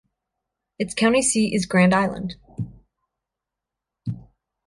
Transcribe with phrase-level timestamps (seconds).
[0.79, 2.35] Its county seat is Grand Island.